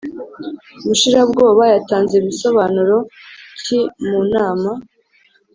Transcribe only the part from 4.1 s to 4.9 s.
nama?